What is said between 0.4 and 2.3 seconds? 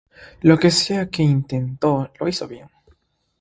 Lo que sea que intentó, lo